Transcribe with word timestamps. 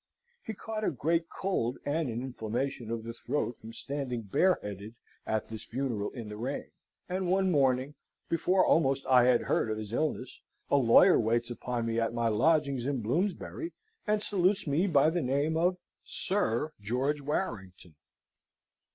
He 0.41 0.55
caught 0.55 0.83
a 0.83 0.89
great 0.89 1.29
cold 1.29 1.77
and 1.85 2.09
an 2.09 2.23
inflammation 2.23 2.89
of 2.89 3.03
the 3.03 3.13
throat 3.13 3.57
from 3.57 3.71
standing 3.71 4.23
bareheaded 4.23 4.95
at 5.27 5.47
this 5.49 5.63
funeral 5.63 6.09
in 6.09 6.27
the 6.27 6.37
rain; 6.37 6.71
and 7.07 7.29
one 7.29 7.51
morning, 7.51 7.93
before 8.27 8.65
almost 8.65 9.05
I 9.05 9.25
had 9.25 9.41
heard 9.43 9.69
of 9.69 9.77
his 9.77 9.93
illness, 9.93 10.41
a 10.71 10.77
lawyer 10.77 11.19
waits 11.19 11.51
upon 11.51 11.85
me 11.85 11.99
at 11.99 12.15
my 12.15 12.29
lodgings 12.29 12.87
in 12.87 13.01
Bloomsbury, 13.03 13.73
and 14.07 14.23
salutes 14.23 14.65
me 14.65 14.87
by 14.87 15.11
the 15.11 15.21
name 15.21 15.55
of 15.55 15.77
Sir 16.03 16.73
George 16.81 17.21
Warrington. 17.21 17.93